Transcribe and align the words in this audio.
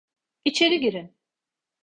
İçeri 0.45 0.79
girin! 0.79 1.15